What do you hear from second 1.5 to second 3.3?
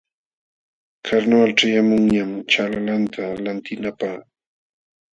ćhayaqmunñam ćhanlalanta